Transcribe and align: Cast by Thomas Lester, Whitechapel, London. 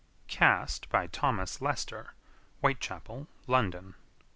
Cast 0.27 0.89
by 0.89 1.05
Thomas 1.05 1.61
Lester, 1.61 2.15
Whitechapel, 2.63 3.27
London. 3.45 3.93